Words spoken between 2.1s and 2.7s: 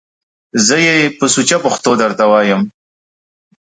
وایم!